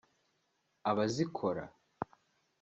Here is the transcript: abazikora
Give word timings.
abazikora 0.89 1.63